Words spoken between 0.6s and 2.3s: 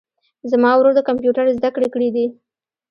ورور د کمپیوټر زده کړي کړیدي